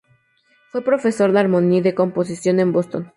[0.71, 3.07] Fue profesor de armonía y de composición en Boston.